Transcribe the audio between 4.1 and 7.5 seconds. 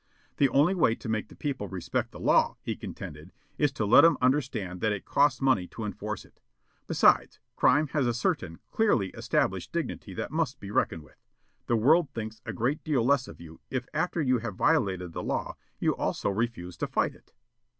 understand that it costs money to enforce it. Besides,